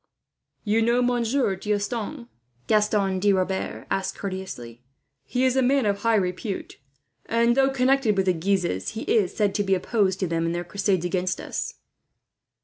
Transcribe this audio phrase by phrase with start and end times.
[0.63, 2.25] "You know Monsieur D'Estanges?"
[2.65, 4.81] Gaston de Rebers asked courteously.
[5.25, 6.77] "He is a gentleman of high repute
[7.27, 10.53] and, though connected with the Guises, he is said to be opposed to them in
[10.53, 11.75] their crusade against us."